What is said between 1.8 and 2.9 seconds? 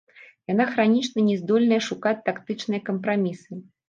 шукаць тактычныя